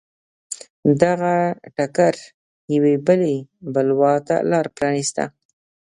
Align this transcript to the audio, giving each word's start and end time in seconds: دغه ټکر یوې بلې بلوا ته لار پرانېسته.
دغه 1.01 1.35
ټکر 1.75 2.15
یوې 2.75 2.95
بلې 3.07 3.35
بلوا 3.73 4.13
ته 4.27 4.35
لار 4.49 4.65
پرانېسته. 4.75 5.23